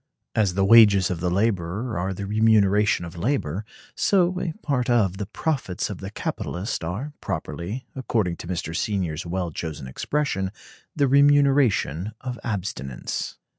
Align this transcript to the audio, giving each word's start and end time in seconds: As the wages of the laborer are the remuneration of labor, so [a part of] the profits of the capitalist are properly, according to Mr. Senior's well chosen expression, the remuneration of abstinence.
As 0.33 0.55
the 0.55 0.65
wages 0.65 1.11
of 1.11 1.19
the 1.19 1.29
laborer 1.29 1.95
are 1.95 2.11
the 2.11 2.25
remuneration 2.25 3.05
of 3.05 3.15
labor, 3.15 3.63
so 3.93 4.35
[a 4.41 4.51
part 4.63 4.89
of] 4.89 5.17
the 5.17 5.27
profits 5.27 5.91
of 5.91 5.99
the 5.99 6.09
capitalist 6.09 6.83
are 6.83 7.13
properly, 7.21 7.85
according 7.95 8.37
to 8.37 8.47
Mr. 8.47 8.75
Senior's 8.75 9.27
well 9.27 9.51
chosen 9.51 9.85
expression, 9.85 10.51
the 10.95 11.07
remuneration 11.07 12.13
of 12.19 12.39
abstinence. 12.43 13.37